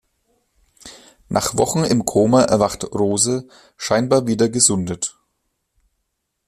[1.29, 5.15] Nach Wochen im Koma erwacht Rose, scheinbar wieder gesundet.